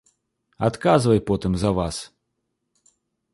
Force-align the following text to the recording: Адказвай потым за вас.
Адказвай 0.67 1.19
потым 1.29 1.53
за 1.65 1.71
вас. 1.81 1.95